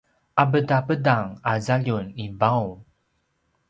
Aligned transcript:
’apedapedang 0.43 1.27
a 1.53 1.55
zaljum 1.69 2.07
i 2.25 2.27
vaung 2.39 2.75